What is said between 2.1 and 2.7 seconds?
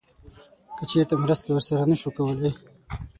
کولی